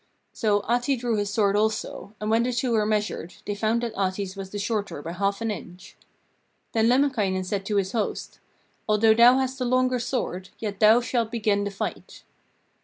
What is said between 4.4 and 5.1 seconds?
the shorter